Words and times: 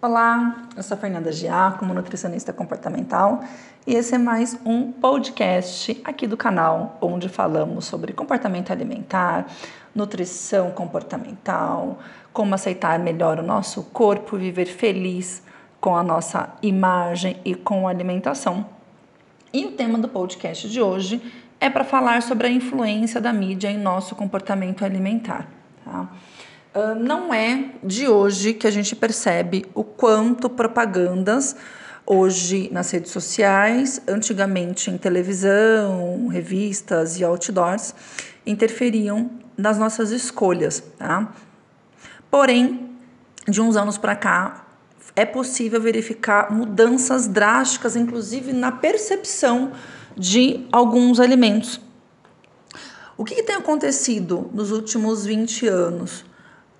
Olá, 0.00 0.68
eu 0.76 0.82
sou 0.84 0.96
a 0.96 1.00
Fernanda 1.00 1.32
Giacomo, 1.32 1.92
nutricionista 1.92 2.52
comportamental, 2.52 3.42
e 3.84 3.96
esse 3.96 4.14
é 4.14 4.18
mais 4.18 4.56
um 4.64 4.92
podcast 4.92 6.00
aqui 6.04 6.24
do 6.24 6.36
canal, 6.36 6.96
onde 7.00 7.28
falamos 7.28 7.86
sobre 7.86 8.12
comportamento 8.12 8.70
alimentar, 8.70 9.48
nutrição 9.92 10.70
comportamental, 10.70 11.98
como 12.32 12.54
aceitar 12.54 12.96
melhor 13.00 13.40
o 13.40 13.42
nosso 13.42 13.82
corpo, 13.92 14.36
viver 14.36 14.66
feliz 14.66 15.42
com 15.80 15.96
a 15.96 16.02
nossa 16.04 16.50
imagem 16.62 17.40
e 17.44 17.56
com 17.56 17.88
a 17.88 17.90
alimentação. 17.90 18.66
E 19.52 19.66
o 19.66 19.72
tema 19.72 19.98
do 19.98 20.08
podcast 20.08 20.68
de 20.70 20.80
hoje 20.80 21.20
é 21.58 21.68
para 21.68 21.82
falar 21.82 22.22
sobre 22.22 22.46
a 22.46 22.50
influência 22.50 23.20
da 23.20 23.32
mídia 23.32 23.68
em 23.68 23.78
nosso 23.78 24.14
comportamento 24.14 24.84
alimentar. 24.84 25.48
Tá? 25.84 26.06
Ah, 26.74 26.94
não 26.94 27.32
é 27.32 27.70
de 27.82 28.08
hoje 28.08 28.52
que 28.52 28.66
a 28.66 28.70
gente 28.70 28.94
percebe 28.94 29.64
o 29.74 29.82
quanto 29.82 30.50
propagandas 30.50 31.56
hoje 32.04 32.68
nas 32.72 32.90
redes 32.90 33.10
sociais, 33.10 34.00
antigamente 34.06 34.90
em 34.90 34.96
televisão, 34.98 36.26
revistas 36.28 37.18
e 37.18 37.24
outdoors, 37.24 37.94
interferiam 38.46 39.30
nas 39.56 39.78
nossas 39.78 40.10
escolhas, 40.10 40.82
tá? 40.96 41.32
Porém, 42.30 42.90
de 43.46 43.60
uns 43.60 43.76
anos 43.76 43.98
para 43.98 44.14
cá, 44.14 44.66
é 45.16 45.24
possível 45.24 45.80
verificar 45.80 46.52
mudanças 46.52 47.26
drásticas, 47.26 47.96
inclusive 47.96 48.52
na 48.52 48.70
percepção 48.70 49.72
de 50.16 50.66
alguns 50.70 51.18
alimentos. 51.18 51.80
O 53.16 53.24
que, 53.24 53.34
que 53.34 53.42
tem 53.42 53.56
acontecido 53.56 54.50
nos 54.52 54.70
últimos 54.70 55.26
20 55.26 55.66
anos? 55.66 56.27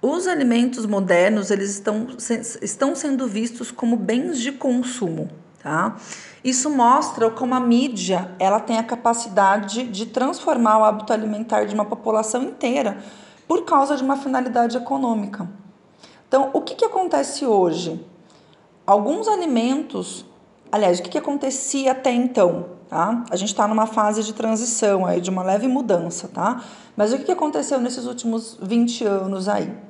Os 0.00 0.28
alimentos 0.28 0.86
modernos 0.86 1.50
eles 1.50 1.70
estão, 1.70 2.06
estão 2.62 2.94
sendo 2.94 3.26
vistos 3.26 3.72
como 3.72 3.96
bens 3.96 4.38
de 4.38 4.52
consumo, 4.52 5.28
tá? 5.60 5.96
Isso 6.44 6.70
mostra 6.70 7.28
como 7.30 7.52
a 7.52 7.58
mídia 7.58 8.30
ela 8.38 8.60
tem 8.60 8.78
a 8.78 8.84
capacidade 8.84 9.88
de 9.88 10.06
transformar 10.06 10.78
o 10.78 10.84
hábito 10.84 11.12
alimentar 11.12 11.64
de 11.64 11.74
uma 11.74 11.84
população 11.84 12.44
inteira 12.44 12.98
por 13.48 13.64
causa 13.64 13.96
de 13.96 14.04
uma 14.04 14.16
finalidade 14.16 14.76
econômica. 14.76 15.50
Então, 16.28 16.50
o 16.52 16.60
que, 16.60 16.76
que 16.76 16.84
acontece 16.84 17.44
hoje? 17.44 18.00
Alguns 18.86 19.26
alimentos, 19.26 20.24
aliás, 20.70 21.00
o 21.00 21.02
que, 21.02 21.08
que 21.08 21.18
acontecia 21.18 21.90
até 21.90 22.12
então? 22.12 22.66
Tá? 22.88 23.24
A 23.30 23.36
gente 23.36 23.48
está 23.48 23.66
numa 23.66 23.86
fase 23.86 24.22
de 24.22 24.32
transição 24.32 25.04
aí, 25.04 25.20
de 25.20 25.28
uma 25.28 25.42
leve 25.42 25.66
mudança, 25.66 26.28
tá? 26.28 26.62
Mas 26.96 27.12
o 27.12 27.18
que, 27.18 27.24
que 27.24 27.32
aconteceu 27.32 27.80
nesses 27.80 28.06
últimos 28.06 28.56
20 28.62 29.04
anos 29.04 29.48
aí? 29.48 29.87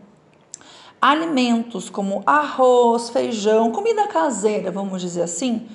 Alimentos 1.01 1.89
como 1.89 2.23
arroz, 2.27 3.11
feijão, 3.11 3.71
comida 3.71 4.09
caseira, 4.09 4.71
vamos 4.71 5.01
dizer 5.01 5.23
assim, 5.23 5.69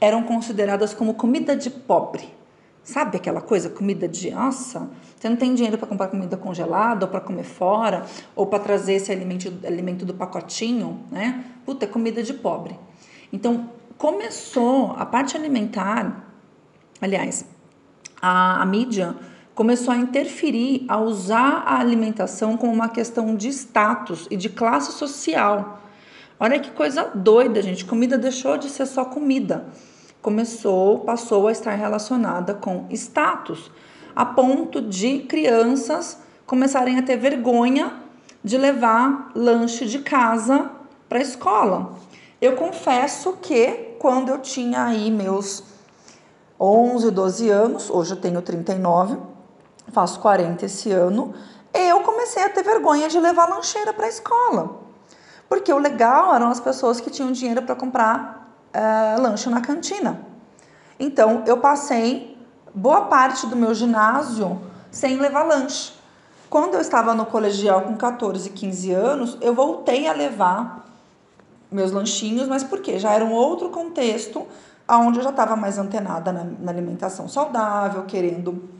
eram 0.00 0.24
consideradas 0.24 0.92
como 0.92 1.14
comida 1.14 1.56
de 1.56 1.70
pobre. 1.70 2.28
Sabe 2.82 3.16
aquela 3.16 3.40
coisa, 3.40 3.70
comida 3.70 4.06
de 4.06 4.30
nossa? 4.30 4.90
Você 5.16 5.28
não 5.28 5.36
tem 5.36 5.54
dinheiro 5.54 5.78
para 5.78 5.86
comprar 5.86 6.08
comida 6.08 6.36
congelada, 6.36 7.06
ou 7.06 7.10
para 7.10 7.20
comer 7.20 7.44
fora, 7.44 8.04
ou 8.36 8.46
para 8.46 8.58
trazer 8.58 8.94
esse 8.94 9.10
alimento, 9.10 9.50
alimento 9.66 10.04
do 10.04 10.12
pacotinho, 10.12 11.00
né? 11.10 11.44
Puta, 11.64 11.86
é 11.86 11.88
comida 11.88 12.22
de 12.22 12.34
pobre. 12.34 12.78
Então, 13.32 13.70
começou 13.96 14.94
a 14.98 15.06
parte 15.06 15.34
alimentar, 15.34 16.28
aliás, 17.00 17.46
a, 18.20 18.60
a 18.60 18.66
mídia 18.66 19.16
começou 19.54 19.94
a 19.94 19.96
interferir, 19.96 20.84
a 20.88 20.98
usar 20.98 21.62
a 21.64 21.78
alimentação 21.78 22.56
como 22.56 22.72
uma 22.72 22.88
questão 22.88 23.36
de 23.36 23.48
status 23.48 24.26
e 24.30 24.36
de 24.36 24.48
classe 24.48 24.92
social. 24.92 25.80
Olha 26.40 26.58
que 26.58 26.72
coisa 26.72 27.10
doida, 27.14 27.62
gente. 27.62 27.84
Comida 27.84 28.18
deixou 28.18 28.58
de 28.58 28.68
ser 28.68 28.86
só 28.86 29.04
comida. 29.04 29.66
Começou, 30.20 31.00
passou 31.00 31.46
a 31.46 31.52
estar 31.52 31.74
relacionada 31.74 32.54
com 32.54 32.86
status, 32.90 33.70
a 34.16 34.24
ponto 34.24 34.82
de 34.82 35.20
crianças 35.20 36.18
começarem 36.46 36.98
a 36.98 37.02
ter 37.02 37.16
vergonha 37.16 37.92
de 38.42 38.58
levar 38.58 39.30
lanche 39.34 39.86
de 39.86 40.00
casa 40.00 40.70
para 41.08 41.18
a 41.18 41.22
escola. 41.22 41.94
Eu 42.40 42.56
confesso 42.56 43.34
que 43.40 43.94
quando 43.98 44.30
eu 44.30 44.38
tinha 44.38 44.84
aí 44.84 45.10
meus 45.10 45.62
11, 46.60 47.10
12 47.10 47.48
anos, 47.48 47.90
hoje 47.90 48.12
eu 48.12 48.20
tenho 48.20 48.42
39, 48.42 49.16
faço 49.94 50.20
40 50.20 50.66
esse 50.66 50.90
ano, 50.90 51.32
eu 51.72 52.00
comecei 52.00 52.42
a 52.42 52.48
ter 52.48 52.62
vergonha 52.62 53.08
de 53.08 53.18
levar 53.18 53.48
lancheira 53.48 53.92
para 53.92 54.06
a 54.06 54.08
escola. 54.08 54.80
Porque 55.48 55.72
o 55.72 55.78
legal 55.78 56.34
eram 56.34 56.48
as 56.48 56.60
pessoas 56.60 57.00
que 57.00 57.10
tinham 57.10 57.32
dinheiro 57.32 57.62
para 57.62 57.74
comprar 57.74 58.52
uh, 58.74 59.22
lanche 59.22 59.48
na 59.48 59.60
cantina. 59.60 60.20
Então, 60.98 61.42
eu 61.46 61.58
passei 61.58 62.36
boa 62.74 63.02
parte 63.02 63.46
do 63.46 63.56
meu 63.56 63.74
ginásio 63.74 64.60
sem 64.90 65.16
levar 65.16 65.44
lanche. 65.44 65.92
Quando 66.50 66.74
eu 66.74 66.80
estava 66.80 67.14
no 67.14 67.26
colegial 67.26 67.82
com 67.82 67.96
14, 67.96 68.50
15 68.50 68.92
anos, 68.92 69.38
eu 69.40 69.54
voltei 69.54 70.06
a 70.06 70.12
levar 70.12 70.86
meus 71.70 71.90
lanchinhos, 71.90 72.46
mas 72.46 72.62
por 72.62 72.80
quê? 72.80 72.98
Já 72.98 73.12
era 73.12 73.24
um 73.24 73.32
outro 73.32 73.70
contexto 73.70 74.46
onde 74.88 75.18
eu 75.18 75.24
já 75.24 75.30
estava 75.30 75.56
mais 75.56 75.78
antenada 75.78 76.32
na, 76.32 76.44
na 76.44 76.70
alimentação 76.70 77.26
saudável, 77.26 78.04
querendo 78.04 78.73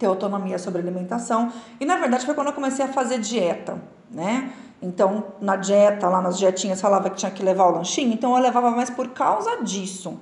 ter 0.00 0.06
autonomia 0.06 0.58
sobre 0.58 0.80
alimentação. 0.80 1.52
E 1.78 1.84
na 1.84 1.96
verdade 1.96 2.24
foi 2.24 2.34
quando 2.34 2.46
eu 2.46 2.54
comecei 2.54 2.84
a 2.84 2.88
fazer 2.88 3.20
dieta, 3.20 3.80
né? 4.10 4.50
Então, 4.82 5.24
na 5.42 5.56
dieta, 5.56 6.08
lá 6.08 6.22
nas 6.22 6.38
dietinhas 6.38 6.80
falava 6.80 7.10
que 7.10 7.16
tinha 7.16 7.30
que 7.30 7.42
levar 7.42 7.66
o 7.66 7.70
lanchinho, 7.72 8.14
então 8.14 8.34
eu 8.34 8.42
levava 8.42 8.70
mais 8.70 8.88
por 8.88 9.08
causa 9.08 9.62
disso. 9.62 10.18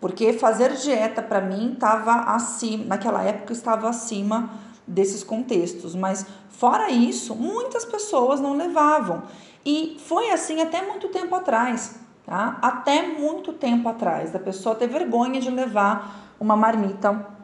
Porque 0.00 0.32
fazer 0.32 0.74
dieta 0.74 1.20
para 1.20 1.40
mim 1.40 1.72
estava 1.72 2.12
acima, 2.34 2.84
naquela 2.84 3.24
época 3.24 3.52
estava 3.52 3.88
acima 3.88 4.48
desses 4.86 5.24
contextos, 5.24 5.96
mas 5.96 6.24
fora 6.48 6.88
isso, 6.88 7.34
muitas 7.34 7.84
pessoas 7.84 8.40
não 8.40 8.56
levavam. 8.56 9.24
E 9.66 9.96
foi 10.06 10.30
assim 10.30 10.60
até 10.62 10.86
muito 10.86 11.08
tempo 11.08 11.34
atrás, 11.34 11.96
tá? 12.24 12.58
Até 12.62 13.08
muito 13.08 13.52
tempo 13.52 13.88
atrás, 13.88 14.30
da 14.30 14.38
pessoa 14.38 14.76
ter 14.76 14.86
vergonha 14.86 15.40
de 15.40 15.50
levar 15.50 16.34
uma 16.38 16.54
marmita 16.56 17.39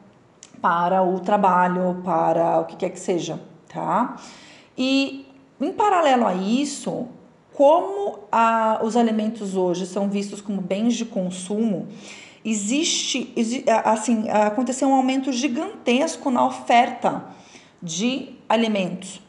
para 0.61 1.03
o 1.03 1.21
trabalho, 1.21 2.01
para 2.05 2.61
o 2.61 2.65
que 2.65 2.77
quer 2.77 2.91
que 2.91 3.01
seja, 3.01 3.41
tá? 3.69 4.17
E 4.77 5.27
em 5.61 5.73
paralelo 5.73 6.27
a 6.27 6.35
isso, 6.35 7.07
como 7.55 8.21
a, 8.31 8.81
os 8.83 8.97
alimentos 8.97 9.57
hoje 9.57 9.87
são 9.87 10.09
vistos 10.09 10.41
como 10.41 10.61
bens 10.61 10.95
de 10.95 11.05
consumo, 11.05 11.89
existe, 12.45 13.35
assim, 13.85 14.29
aconteceu 14.29 14.89
um 14.89 14.95
aumento 14.95 15.33
gigantesco 15.33 16.31
na 16.31 16.47
oferta 16.47 17.25
de 17.83 18.37
alimentos 18.49 19.21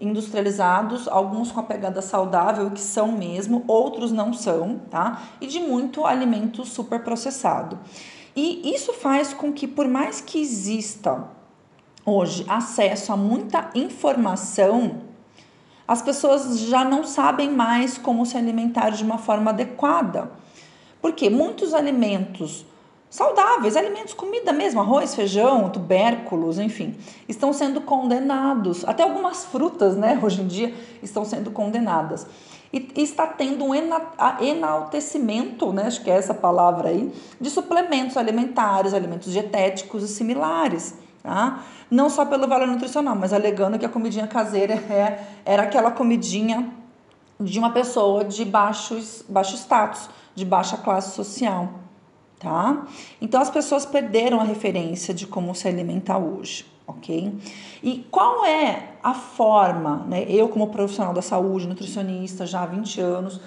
industrializados, 0.00 1.06
alguns 1.06 1.52
com 1.52 1.60
a 1.60 1.62
pegada 1.62 2.00
saudável, 2.00 2.70
que 2.70 2.80
são 2.80 3.12
mesmo, 3.12 3.64
outros 3.66 4.10
não 4.10 4.32
são, 4.32 4.80
tá? 4.90 5.22
E 5.40 5.46
de 5.46 5.60
muito 5.60 6.06
alimento 6.06 6.64
super 6.64 7.04
processado. 7.04 7.78
E 8.34 8.74
isso 8.74 8.92
faz 8.92 9.32
com 9.32 9.52
que, 9.52 9.66
por 9.66 9.88
mais 9.88 10.20
que 10.20 10.40
exista 10.40 11.28
hoje 12.04 12.44
acesso 12.48 13.12
a 13.12 13.16
muita 13.16 13.70
informação, 13.74 15.02
as 15.86 16.00
pessoas 16.00 16.60
já 16.60 16.84
não 16.84 17.04
sabem 17.04 17.50
mais 17.50 17.98
como 17.98 18.24
se 18.24 18.36
alimentar 18.36 18.90
de 18.90 19.02
uma 19.02 19.18
forma 19.18 19.50
adequada. 19.50 20.30
Porque 21.02 21.28
muitos 21.28 21.74
alimentos 21.74 22.64
saudáveis, 23.08 23.76
alimentos, 23.76 24.14
comida 24.14 24.52
mesmo, 24.52 24.80
arroz, 24.80 25.14
feijão, 25.16 25.68
tubérculos, 25.68 26.60
enfim, 26.60 26.96
estão 27.28 27.52
sendo 27.52 27.80
condenados. 27.80 28.84
Até 28.86 29.02
algumas 29.02 29.44
frutas, 29.46 29.96
né, 29.96 30.18
hoje 30.22 30.42
em 30.42 30.46
dia, 30.46 30.72
estão 31.02 31.24
sendo 31.24 31.50
condenadas 31.50 32.26
e 32.72 33.02
está 33.02 33.26
tendo 33.26 33.64
um 33.64 33.74
enaltecimento, 33.74 35.72
né, 35.72 35.86
acho 35.86 36.02
que 36.02 36.10
é 36.10 36.14
essa 36.14 36.32
palavra 36.32 36.90
aí, 36.90 37.12
de 37.40 37.50
suplementos 37.50 38.16
alimentares, 38.16 38.94
alimentos 38.94 39.32
dietéticos 39.32 40.04
e 40.04 40.08
similares. 40.08 40.94
Tá? 41.22 41.64
Não 41.90 42.08
só 42.08 42.24
pelo 42.24 42.46
valor 42.46 42.68
nutricional, 42.68 43.16
mas 43.16 43.32
alegando 43.32 43.78
que 43.78 43.84
a 43.84 43.88
comidinha 43.88 44.26
caseira 44.26 44.74
é, 44.88 45.24
era 45.44 45.64
aquela 45.64 45.90
comidinha 45.90 46.70
de 47.40 47.58
uma 47.58 47.70
pessoa 47.70 48.24
de 48.24 48.44
baixo, 48.44 48.98
baixo 49.28 49.56
status, 49.56 50.08
de 50.34 50.44
baixa 50.44 50.76
classe 50.76 51.16
social. 51.16 51.68
Tá? 52.38 52.86
Então 53.20 53.40
as 53.40 53.50
pessoas 53.50 53.84
perderam 53.84 54.40
a 54.40 54.44
referência 54.44 55.12
de 55.12 55.26
como 55.26 55.54
se 55.54 55.66
alimentar 55.66 56.18
hoje 56.18 56.64
ok? 56.90 57.32
E 57.82 58.06
qual 58.10 58.44
é 58.44 58.94
a 59.02 59.14
forma, 59.14 60.04
né? 60.06 60.24
Eu, 60.28 60.48
como 60.48 60.68
profissional 60.68 61.14
da 61.14 61.22
saúde, 61.22 61.66
nutricionista 61.66 62.44
já 62.44 62.62
há 62.62 62.66
20 62.66 63.00
anos, 63.00 63.40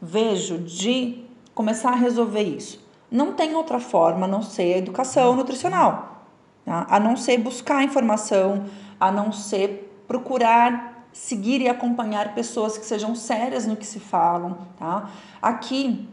vejo 0.00 0.58
de 0.58 1.24
começar 1.54 1.90
a 1.90 1.96
resolver 1.96 2.42
isso. 2.42 2.86
Não 3.10 3.32
tem 3.32 3.54
outra 3.54 3.80
forma 3.80 4.26
a 4.26 4.28
não 4.28 4.42
ser 4.42 4.74
a 4.74 4.78
educação 4.78 5.34
nutricional, 5.34 6.24
tá? 6.64 6.86
a 6.90 7.00
não 7.00 7.16
ser 7.16 7.38
buscar 7.38 7.82
informação, 7.82 8.66
a 9.00 9.10
não 9.10 9.32
ser 9.32 10.02
procurar 10.06 11.06
seguir 11.12 11.60
e 11.60 11.68
acompanhar 11.68 12.34
pessoas 12.34 12.78
que 12.78 12.84
sejam 12.84 13.14
sérias 13.14 13.66
no 13.66 13.76
que 13.76 13.86
se 13.86 13.98
falam, 13.98 14.58
tá? 14.78 15.10
Aqui 15.42 16.08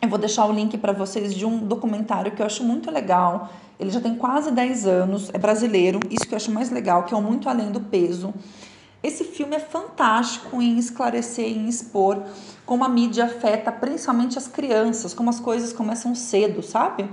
eu 0.00 0.08
vou 0.08 0.18
deixar 0.18 0.46
o 0.46 0.52
link 0.52 0.78
para 0.78 0.92
vocês 0.92 1.34
de 1.34 1.44
um 1.44 1.58
documentário 1.58 2.32
que 2.32 2.40
eu 2.40 2.46
acho 2.46 2.62
muito 2.62 2.90
legal. 2.90 3.50
Ele 3.78 3.90
já 3.90 4.00
tem 4.00 4.14
quase 4.14 4.50
10 4.50 4.86
anos, 4.86 5.30
é 5.32 5.38
brasileiro, 5.38 6.00
isso 6.10 6.26
que 6.26 6.34
eu 6.34 6.36
acho 6.36 6.50
mais 6.50 6.70
legal, 6.70 7.04
que 7.04 7.14
é 7.14 7.16
o 7.16 7.22
Muito 7.22 7.48
Além 7.48 7.70
do 7.70 7.80
Peso. 7.80 8.32
Esse 9.02 9.24
filme 9.24 9.56
é 9.56 9.60
fantástico 9.60 10.60
em 10.60 10.78
esclarecer, 10.78 11.46
em 11.46 11.68
expor 11.68 12.22
como 12.66 12.84
a 12.84 12.88
mídia 12.88 13.24
afeta 13.24 13.72
principalmente 13.72 14.36
as 14.36 14.46
crianças, 14.46 15.14
como 15.14 15.30
as 15.30 15.40
coisas 15.40 15.72
começam 15.72 16.14
cedo, 16.14 16.62
sabe? 16.62 17.08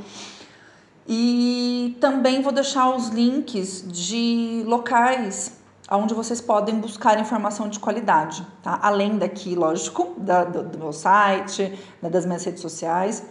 E 1.08 1.96
também 2.02 2.42
vou 2.42 2.52
deixar 2.52 2.90
os 2.96 3.10
links 3.10 3.86
de 3.88 4.64
locais 4.66 5.54
onde 5.92 6.14
vocês 6.14 6.42
podem 6.42 6.80
buscar 6.80 7.20
informação 7.20 7.70
de 7.70 7.80
qualidade, 7.80 8.46
tá? 8.64 8.80
Além 8.82 9.18
daqui, 9.18 9.56
lógico, 9.56 10.14
da, 10.18 10.44
do, 10.44 10.64
do, 10.64 10.78
meu 10.78 10.92
site, 10.92 11.78
né, 12.02 12.10
das 12.10 12.26
minhas 12.26 12.44
redes 12.44 12.62
sociais. 12.62 13.24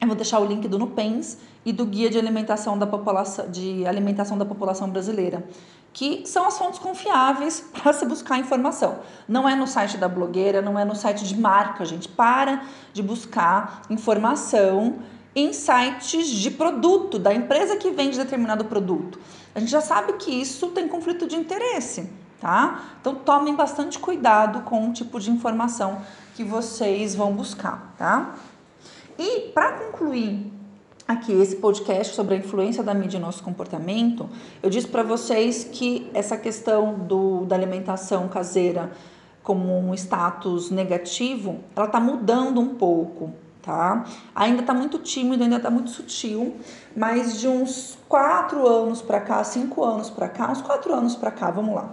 Eu 0.00 0.06
vou 0.06 0.16
deixar 0.16 0.38
o 0.38 0.44
link 0.44 0.66
do 0.68 0.78
Nupens 0.78 1.38
e 1.64 1.72
do 1.72 1.84
Guia 1.84 2.08
de 2.08 2.18
Alimentação 2.18 2.78
da 2.78 2.86
População, 2.86 3.50
de 3.50 3.86
alimentação 3.86 4.38
da 4.38 4.44
População 4.44 4.88
Brasileira, 4.88 5.44
que 5.92 6.24
são 6.26 6.46
as 6.46 6.56
fontes 6.56 6.78
confiáveis 6.78 7.68
para 7.82 7.92
se 7.92 8.06
buscar 8.06 8.38
informação. 8.38 9.00
Não 9.28 9.48
é 9.48 9.54
no 9.54 9.66
site 9.66 9.98
da 9.98 10.08
blogueira, 10.08 10.62
não 10.62 10.78
é 10.78 10.84
no 10.84 10.94
site 10.94 11.24
de 11.24 11.38
marca, 11.38 11.84
gente. 11.84 12.08
Para 12.08 12.62
de 12.92 13.02
buscar 13.02 13.82
informação 13.90 15.00
sites 15.52 16.28
de 16.28 16.50
produto, 16.50 17.18
da 17.18 17.32
empresa 17.32 17.76
que 17.76 17.90
vende 17.90 18.18
determinado 18.18 18.64
produto. 18.64 19.18
A 19.54 19.60
gente 19.60 19.70
já 19.70 19.80
sabe 19.80 20.14
que 20.14 20.30
isso 20.30 20.68
tem 20.68 20.88
conflito 20.88 21.26
de 21.26 21.36
interesse, 21.36 22.10
tá? 22.40 22.82
Então 23.00 23.14
tomem 23.14 23.54
bastante 23.54 23.98
cuidado 23.98 24.62
com 24.62 24.88
o 24.88 24.92
tipo 24.92 25.20
de 25.20 25.30
informação 25.30 26.02
que 26.34 26.42
vocês 26.42 27.14
vão 27.14 27.32
buscar, 27.32 27.94
tá? 27.96 28.34
E 29.18 29.50
para 29.52 29.72
concluir 29.72 30.50
aqui 31.06 31.32
esse 31.32 31.56
podcast 31.56 32.14
sobre 32.14 32.36
a 32.36 32.38
influência 32.38 32.82
da 32.82 32.94
mídia 32.94 33.18
no 33.18 33.26
nosso 33.26 33.42
comportamento, 33.42 34.28
eu 34.62 34.70
disse 34.70 34.86
para 34.86 35.02
vocês 35.02 35.64
que 35.64 36.08
essa 36.14 36.36
questão 36.36 36.94
do, 36.94 37.44
da 37.44 37.56
alimentação 37.56 38.28
caseira 38.28 38.92
como 39.42 39.76
um 39.76 39.92
status 39.94 40.70
negativo, 40.70 41.60
ela 41.74 41.86
está 41.86 41.98
mudando 41.98 42.60
um 42.60 42.74
pouco 42.74 43.32
tá? 43.62 44.04
Ainda 44.34 44.62
tá 44.62 44.74
muito 44.74 44.98
tímido, 44.98 45.42
ainda 45.42 45.60
tá 45.60 45.70
muito 45.70 45.90
sutil, 45.90 46.56
mas 46.96 47.38
de 47.38 47.48
uns 47.48 47.98
quatro 48.08 48.66
anos 48.66 49.02
para 49.02 49.20
cá, 49.20 49.42
cinco 49.44 49.84
anos 49.84 50.10
para 50.10 50.28
cá, 50.28 50.50
uns 50.50 50.62
quatro 50.62 50.92
anos 50.92 51.16
para 51.16 51.30
cá, 51.30 51.50
vamos 51.50 51.74
lá. 51.74 51.90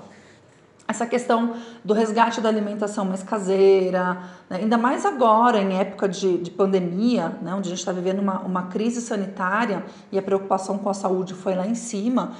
Essa 0.88 1.06
questão 1.06 1.56
do 1.84 1.94
resgate 1.94 2.40
da 2.40 2.48
alimentação 2.48 3.04
mais 3.04 3.22
caseira, 3.22 4.14
né? 4.50 4.58
ainda 4.62 4.78
mais 4.78 5.06
agora, 5.06 5.62
em 5.62 5.78
época 5.78 6.08
de, 6.08 6.38
de 6.38 6.50
pandemia, 6.50 7.38
né? 7.42 7.54
onde 7.54 7.68
a 7.68 7.72
gente 7.72 7.80
está 7.80 7.92
vivendo 7.92 8.20
uma, 8.20 8.40
uma 8.40 8.64
crise 8.68 9.02
sanitária 9.02 9.84
e 10.12 10.18
a 10.18 10.22
preocupação 10.22 10.78
com 10.78 10.90
a 10.90 10.94
saúde 10.94 11.34
foi 11.34 11.56
lá 11.56 11.68
em 11.68 11.76
cima, 11.76 12.32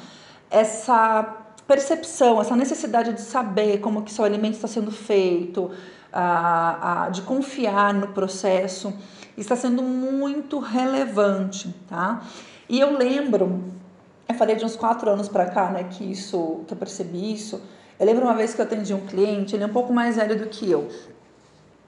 essa 0.50 1.47
percepção, 1.68 2.40
essa 2.40 2.56
necessidade 2.56 3.14
de 3.14 3.22
saber 3.22 3.80
como 3.80 4.02
que 4.04 4.12
seu 4.12 4.24
alimento 4.24 4.56
está 4.56 4.68
sendo 4.68 4.92
feito, 4.92 5.70
a, 6.12 7.06
a, 7.06 7.10
de 7.10 7.22
confiar 7.24 7.94
no 7.94 8.08
processo, 8.08 8.94
está 9.38 9.56
sendo 9.56 9.84
muito 9.84 10.60
relevante, 10.60 11.76
tá? 11.88 12.24
E 12.70 12.80
eu 12.80 12.98
lembro, 12.98 13.64
eu 14.28 14.36
falei 14.36 14.56
de 14.56 14.66
uns 14.66 14.76
quatro 14.76 15.10
anos 15.10 15.28
para 15.28 15.46
cá, 15.46 15.70
né, 15.70 15.84
que 15.84 16.04
isso, 16.10 16.62
que 16.68 16.74
eu 16.74 16.78
percebi 16.78 17.34
isso. 17.34 17.62
Eu 18.00 18.06
lembro 18.06 18.24
uma 18.24 18.34
vez 18.34 18.54
que 18.54 18.62
eu 18.62 18.66
atendi 18.66 18.94
um 18.94 19.06
cliente, 19.06 19.56
ele 19.56 19.64
é 19.64 19.68
um 19.68 19.74
pouco 19.74 19.94
mais 19.94 20.16
velho 20.16 20.38
do 20.38 20.48
que 20.48 20.70
eu, 20.70 20.88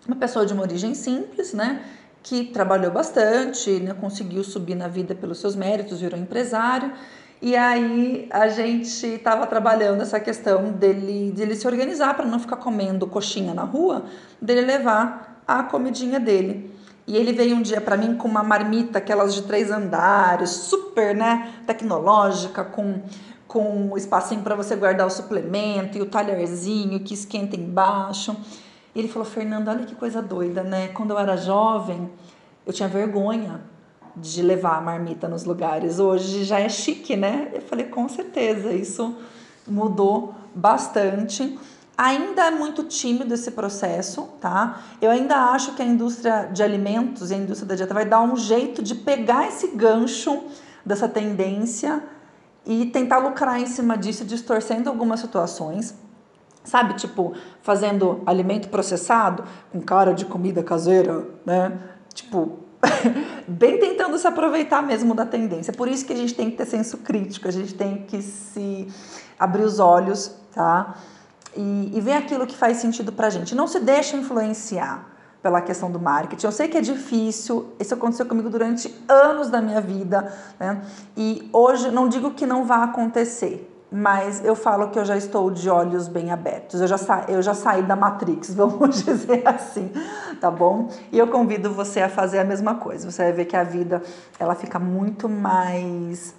uma 0.05 0.15
pessoa 0.15 0.45
de 0.45 0.53
uma 0.53 0.63
origem 0.63 0.93
simples, 0.93 1.53
né, 1.53 1.83
que 2.21 2.45
trabalhou 2.45 2.91
bastante, 2.91 3.71
né, 3.79 3.93
conseguiu 3.93 4.43
subir 4.43 4.75
na 4.75 4.87
vida 4.87 5.15
pelos 5.15 5.39
seus 5.39 5.55
méritos, 5.55 6.01
virou 6.01 6.19
empresário. 6.19 6.91
E 7.41 7.55
aí 7.55 8.27
a 8.29 8.49
gente 8.49 9.07
estava 9.07 9.47
trabalhando 9.47 10.01
essa 10.01 10.19
questão 10.19 10.73
dele, 10.73 11.31
dele 11.31 11.55
se 11.55 11.65
organizar 11.65 12.13
para 12.13 12.25
não 12.25 12.37
ficar 12.37 12.57
comendo 12.57 13.07
coxinha 13.07 13.53
na 13.53 13.63
rua, 13.63 14.03
dele 14.41 14.61
levar 14.61 15.41
a 15.47 15.63
comidinha 15.63 16.19
dele. 16.19 16.69
E 17.07 17.15
ele 17.15 17.31
veio 17.31 17.55
um 17.55 17.61
dia 17.61 17.79
para 17.79 17.95
mim 17.95 18.15
com 18.15 18.27
uma 18.27 18.43
marmita, 18.43 18.99
aquelas 18.99 19.33
de 19.33 19.43
três 19.43 19.71
andares, 19.71 20.49
super, 20.49 21.15
né, 21.15 21.53
tecnológica, 21.65 22.63
com 22.63 23.01
com 23.47 23.97
espacinho 23.97 24.43
para 24.43 24.53
você 24.53 24.75
guardar 24.75 25.07
o 25.07 25.09
suplemento 25.09 25.97
e 25.97 26.01
o 26.01 26.05
talherzinho 26.05 26.99
que 26.99 27.15
esquenta 27.15 27.55
embaixo. 27.55 28.37
E 28.93 28.99
ele 28.99 29.07
falou: 29.07 29.27
"Fernando, 29.27 29.69
olha 29.69 29.85
que 29.85 29.95
coisa 29.95 30.21
doida, 30.21 30.61
né? 30.61 30.89
Quando 30.89 31.11
eu 31.11 31.17
era 31.17 31.35
jovem, 31.35 32.11
eu 32.63 32.71
tinha 32.71 32.87
vergonha 32.87 33.59
de 34.21 34.41
levar 34.41 34.77
a 34.77 34.81
marmita 34.81 35.27
nos 35.27 35.43
lugares. 35.43 35.99
Hoje 35.99 36.43
já 36.43 36.59
é 36.59 36.69
chique, 36.69 37.15
né?" 37.15 37.49
Eu 37.53 37.61
falei: 37.61 37.85
"Com 37.85 38.07
certeza, 38.07 38.71
isso 38.71 39.15
mudou 39.67 40.33
bastante." 40.53 41.57
Ainda 41.97 42.45
é 42.45 42.51
muito 42.51 42.83
tímido 42.85 43.33
esse 43.33 43.51
processo, 43.51 44.29
tá? 44.39 44.83
Eu 45.01 45.11
ainda 45.11 45.35
acho 45.51 45.73
que 45.75 45.81
a 45.81 45.85
indústria 45.85 46.45
de 46.45 46.63
alimentos 46.63 47.29
e 47.29 47.33
a 47.33 47.37
indústria 47.37 47.67
da 47.67 47.75
dieta 47.75 47.93
vai 47.93 48.05
dar 48.05 48.21
um 48.21 48.37
jeito 48.37 48.81
de 48.81 48.95
pegar 48.95 49.49
esse 49.49 49.67
gancho 49.75 50.43
dessa 50.85 51.09
tendência 51.09 52.01
e 52.65 52.85
tentar 52.85 53.17
lucrar 53.17 53.59
em 53.59 53.65
cima 53.65 53.97
disso, 53.97 54.23
distorcendo 54.23 54.89
algumas 54.89 55.19
situações. 55.19 55.93
Sabe, 56.63 56.93
tipo, 56.93 57.33
fazendo 57.61 58.21
alimento 58.25 58.69
processado 58.69 59.43
com 59.69 59.81
cara 59.81 60.13
de 60.13 60.23
comida 60.23 60.63
caseira, 60.63 61.27
né? 61.45 61.77
Tipo, 62.13 62.59
bem 63.47 63.79
tentando 63.79 64.17
se 64.17 64.27
aproveitar 64.27 64.81
mesmo 64.81 65.13
da 65.13 65.25
tendência. 65.25 65.73
Por 65.73 65.87
isso 65.87 66.05
que 66.05 66.13
a 66.13 66.15
gente 66.15 66.33
tem 66.33 66.49
que 66.49 66.57
ter 66.57 66.65
senso 66.65 66.97
crítico, 66.99 67.47
a 67.47 67.51
gente 67.51 67.73
tem 67.73 68.05
que 68.05 68.21
se 68.21 68.87
abrir 69.37 69.63
os 69.63 69.79
olhos, 69.79 70.31
tá? 70.53 70.95
e, 71.55 71.91
e 71.93 72.01
ver 72.01 72.13
aquilo 72.13 72.45
que 72.45 72.55
faz 72.55 72.77
sentido 72.77 73.11
para 73.11 73.27
a 73.27 73.29
gente. 73.29 73.55
Não 73.55 73.67
se 73.67 73.79
deixa 73.79 74.15
influenciar 74.15 75.07
pela 75.41 75.61
questão 75.61 75.89
do 75.89 75.99
marketing. 75.99 76.45
Eu 76.45 76.51
sei 76.51 76.67
que 76.67 76.77
é 76.77 76.81
difícil, 76.81 77.73
isso 77.79 77.93
aconteceu 77.93 78.25
comigo 78.25 78.49
durante 78.49 78.93
anos 79.07 79.49
da 79.49 79.61
minha 79.61 79.79
vida, 79.79 80.33
né? 80.59 80.81
E 81.15 81.49
hoje 81.53 81.91
não 81.91 82.09
digo 82.09 82.31
que 82.31 82.45
não 82.45 82.65
vai 82.65 82.83
acontecer, 82.83 83.69
mas 83.91 84.45
eu 84.45 84.55
falo 84.55 84.89
que 84.89 84.99
eu 84.99 85.05
já 85.05 85.17
estou 85.17 85.49
de 85.49 85.69
olhos 85.69 86.07
bem 86.07 86.31
abertos. 86.31 86.79
Eu 86.79 86.87
já, 86.87 86.97
sa 86.97 87.25
eu 87.27 87.41
já 87.41 87.53
saí 87.53 87.81
da 87.81 87.95
Matrix, 87.95 88.53
vamos 88.55 89.03
dizer 89.03 89.47
assim, 89.47 89.91
tá 90.39 90.51
bom? 90.51 90.89
E 91.11 91.17
eu 91.17 91.27
convido 91.27 91.71
você 91.73 92.01
a 92.01 92.09
fazer 92.09 92.39
a 92.39 92.43
mesma 92.43 92.75
coisa. 92.75 93.09
Você 93.09 93.23
vai 93.23 93.31
ver 93.31 93.45
que 93.45 93.55
a 93.55 93.63
vida 93.63 94.01
ela 94.39 94.53
fica 94.53 94.77
muito 94.77 95.27
mais 95.27 96.35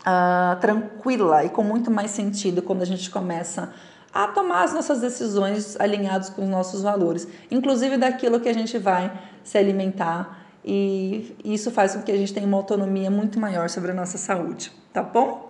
uh, 0.00 0.58
tranquila 0.60 1.44
e 1.44 1.50
com 1.50 1.62
muito 1.62 1.90
mais 1.90 2.10
sentido 2.10 2.62
quando 2.62 2.82
a 2.82 2.86
gente 2.86 3.10
começa 3.10 3.72
a 4.12 4.26
tomar 4.26 4.64
as 4.64 4.72
nossas 4.72 5.00
decisões 5.00 5.78
alinhadas 5.78 6.30
com 6.30 6.42
os 6.42 6.48
nossos 6.48 6.82
valores, 6.82 7.28
inclusive 7.50 7.96
daquilo 7.96 8.40
que 8.40 8.48
a 8.48 8.52
gente 8.52 8.76
vai 8.76 9.12
se 9.44 9.56
alimentar 9.56 10.40
e 10.64 11.36
isso 11.44 11.70
faz 11.70 11.94
com 11.94 12.02
que 12.02 12.10
a 12.10 12.16
gente 12.16 12.34
tenha 12.34 12.46
uma 12.46 12.56
autonomia 12.56 13.10
muito 13.10 13.38
maior 13.38 13.68
sobre 13.68 13.92
a 13.92 13.94
nossa 13.94 14.18
saúde, 14.18 14.72
tá 14.92 15.02
bom? 15.02 15.49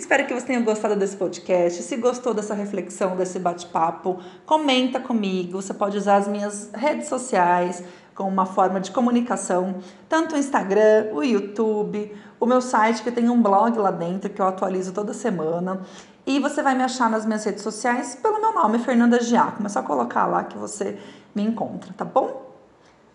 Espero 0.00 0.26
que 0.26 0.32
você 0.32 0.46
tenha 0.46 0.60
gostado 0.60 0.96
desse 0.96 1.14
podcast. 1.14 1.82
Se 1.82 1.94
gostou 1.98 2.32
dessa 2.32 2.54
reflexão, 2.54 3.16
desse 3.16 3.38
bate-papo, 3.38 4.18
comenta 4.46 4.98
comigo. 4.98 5.60
Você 5.60 5.74
pode 5.74 5.98
usar 5.98 6.16
as 6.16 6.26
minhas 6.26 6.70
redes 6.72 7.06
sociais 7.06 7.84
como 8.14 8.30
uma 8.30 8.46
forma 8.46 8.80
de 8.80 8.90
comunicação, 8.92 9.76
tanto 10.08 10.34
o 10.34 10.38
Instagram, 10.38 11.10
o 11.12 11.22
YouTube, 11.22 12.16
o 12.40 12.46
meu 12.46 12.62
site 12.62 13.02
que 13.02 13.12
tem 13.12 13.28
um 13.28 13.42
blog 13.42 13.78
lá 13.78 13.90
dentro 13.90 14.30
que 14.30 14.40
eu 14.40 14.46
atualizo 14.46 14.90
toda 14.90 15.12
semana. 15.12 15.82
E 16.26 16.40
você 16.40 16.62
vai 16.62 16.74
me 16.74 16.82
achar 16.82 17.10
nas 17.10 17.26
minhas 17.26 17.44
redes 17.44 17.62
sociais 17.62 18.14
pelo 18.14 18.40
meu 18.40 18.54
nome, 18.54 18.78
Fernanda 18.78 19.22
Giacomo. 19.22 19.66
É 19.66 19.68
só 19.68 19.82
colocar 19.82 20.24
lá 20.24 20.44
que 20.44 20.56
você 20.56 20.98
me 21.34 21.42
encontra, 21.42 21.92
tá 21.92 22.06
bom? 22.06 22.50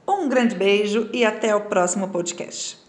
Um 0.08 0.30
grande 0.30 0.54
beijo 0.54 1.10
e 1.12 1.26
até 1.26 1.56
o 1.56 1.62
próximo 1.62 2.10
podcast. 2.10 2.85